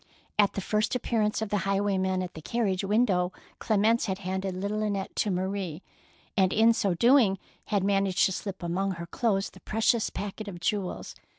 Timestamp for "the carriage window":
2.33-3.31